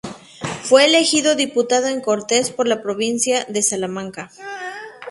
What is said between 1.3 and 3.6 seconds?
Diputado en Cortes por la Provincia